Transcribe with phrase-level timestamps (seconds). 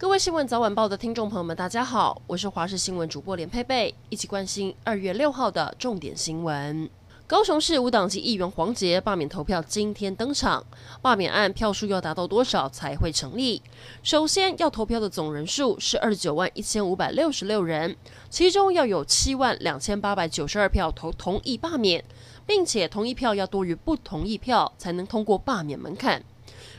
[0.00, 6.88] 各位新闻早晚报的听众朋友们，大家好，我是华视新闻主播连佩佩，一起关心二月六号的重点新闻。
[7.26, 10.64] 高雄市无党籍议员黄杰罢免投票今天登场，
[11.02, 13.60] 罢免案票数要达到多少才会成立？
[14.04, 17.96] 首先要投票的总人数是二十九万一千五百六十六人，
[18.30, 22.04] 其中要有七万两千八百九十二票投同意罢免，
[22.46, 26.22] 并且同意票要多于不同意票才能通过罢免门槛。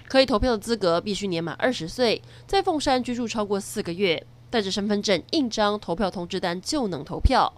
[0.07, 7.53] 可以投票的资格必须年满二十岁，在凤山居住超过四个月，带着身份证、印章、投票通知单就能投票。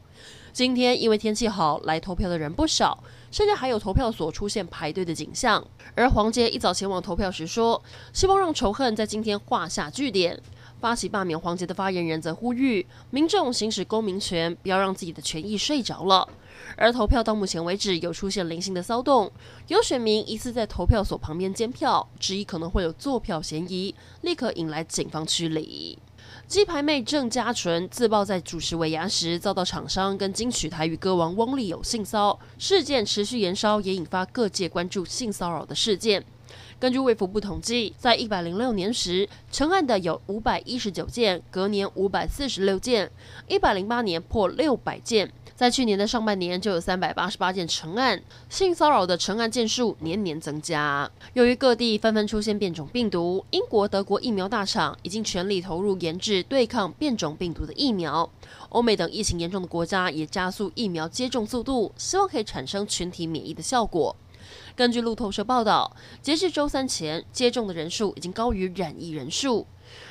[0.54, 5.66] 今天因为天气好，来投票的人不少，甚至还有投票所出现排队的景象。
[5.96, 10.38] 而黄杰一早前往投票时说，希望让仇恨在今天画下句点。
[10.82, 16.28] 发起罢免黄捷的发言人则呼吁民众行使公民权，不要让自己的权益睡着了。
[16.76, 19.32] 而投票到目前为止有出现零星的骚动，
[19.68, 25.98] 有选民疑似在投票所旁边监票，质疑可能会有坐票嫌疑，立刻引来警方驱离。
[26.48, 36.26] 鸡排妹郑家纯自曝在主持尾牙时遭到厂商跟金曲台语歌王翁立友性骚事件持续延烧，也引发各界关注性骚扰的事件。
[36.80, 43.08] 根据卫福部统计，在一百零六年时，成案的有五百一十九件，隔年五百四十六件；
[43.48, 48.22] 一百零八年破六百件，在去年的上半年就有三百八十八件成案。
[48.50, 51.10] 性骚扰的成案件数年年增加。
[51.34, 58.28] 由于各地纷纷出现变种病毒，英国、德国疫苗大厂已经全力投入研制对抗变种病毒的疫苗。
[58.70, 64.16] 欧美等疫情严重的国家也加速疫苗接种速度，希望可以产生群体免疫的效果。
[64.76, 69.68] 根据路透社报道，截至周三前，接种的人数已经高于染疫人数。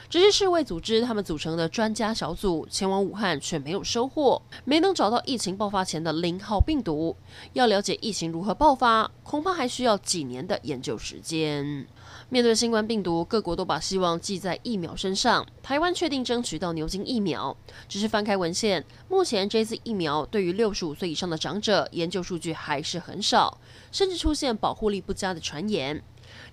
[0.09, 7.17] 只是世卫组织他们组成的专家小组前往武汉，却没有收获，没能找到疫情爆发前的零号病毒。
[7.53, 11.87] 要了解疫情如何爆发，恐怕还需要几年的研究时间。
[12.29, 15.47] 面对新冠病毒，各国都把希望寄在疫苗身上。
[15.63, 17.57] 台湾确定争取到牛津疫苗，
[17.89, 23.61] 只是翻开文献，目前这次疫苗对于六十五岁以上的长者研究数据还是很少，
[23.91, 26.03] 甚至出现保护力不佳的传言。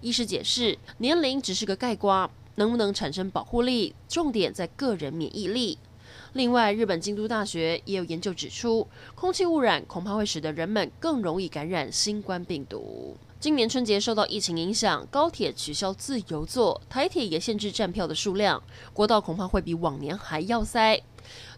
[0.01, 5.77] 医师解释，年龄只是个盖瓜，能不能产生保护力，重点在个人免疫力。
[6.33, 13.17] 另外，日本京都大学也有研究指出，空气污染恐怕会使得人们更容易感染新冠病毒。
[13.39, 20.99] 今年春节受到疫情影响，高铁取消自由座，台铁也限制站票的数量，国道恐怕会比往年还要塞。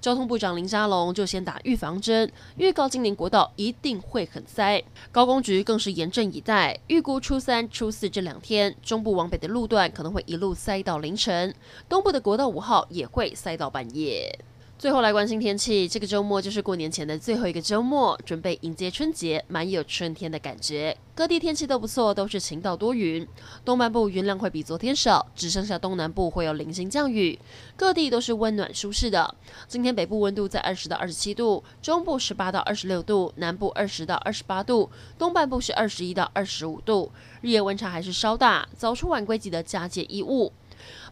[0.02, 4.84] 交通部长林佳龙就先打预防针，预告今年国道一定会很塞。
[5.10, 11.56] 高公局更是严阵以待，预估初三、初四这两天，中部往北的路段可能会一路塞到凌晨，
[11.88, 14.38] 东部的国道五号也会塞到半夜。
[14.80, 20.96] 最后来关心天气，这个周末就是过年前的最后一个周末，准备迎接春节，蛮有春天的感觉。
[21.14, 23.28] 各地天气都不错，都是晴到多云。
[23.66, 27.38] 东半部云量会比昨天少，只剩下东南部会有零星降雨。
[27.76, 29.36] 各地都是温暖舒适的。
[29.68, 37.12] 今天北部温度在二十到二十七度，中部十八到二十六度，南部二十到二十八度，东半部是二十一到二十五度。
[37.42, 40.54] 日夜温差还是稍大，早出晚归记得加件衣物。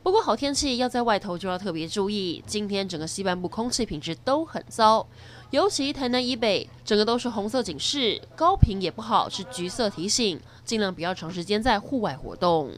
[0.04, 2.44] 不过好天气要在外头就要特别注意。
[2.46, 5.06] 今天整个西半部空气品质都很糟，
[5.52, 12.72] 尤其台南以北，整个都是红色警示，高频也不好，是橘色提醒，尽量不要长时间在户外活动。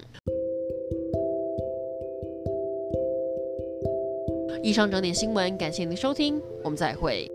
[4.61, 7.31] 以上整点新闻，感谢您收听，我们再会。